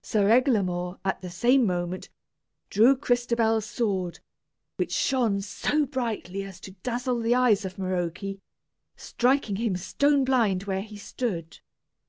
Sir 0.00 0.30
Eglamour, 0.30 1.00
at 1.04 1.22
the 1.22 1.28
same 1.28 1.66
moment, 1.66 2.08
drew 2.70 2.94
Crystabell's 2.96 3.66
sword, 3.66 4.20
which 4.76 4.92
shone 4.92 5.40
so 5.40 5.86
brightly 5.86 6.44
as 6.44 6.60
to 6.60 6.76
dazzle 6.84 7.18
the 7.18 7.34
eyes 7.34 7.64
of 7.64 7.78
Maroke, 7.80 8.20
striking 8.94 9.56
him 9.56 9.74
stone 9.76 10.22
blind 10.24 10.62
where 10.70 10.82
he 10.82 10.96
stood. 10.96 11.58